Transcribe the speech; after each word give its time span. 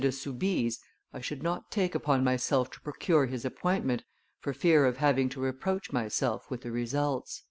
de 0.01 0.11
Soubise, 0.11 0.79
I 1.13 1.21
should 1.21 1.43
not 1.43 1.69
take 1.69 1.93
upon 1.93 2.23
myself 2.23 2.71
to 2.71 2.81
procure 2.81 3.27
his 3.27 3.45
appointment, 3.45 4.03
for 4.39 4.51
fear 4.51 4.87
of 4.87 4.97
having 4.97 5.29
to 5.29 5.39
reproach 5.39 5.91
myself 5.93 6.49
with 6.49 6.61
the 6.61 6.71
results." 6.71 7.39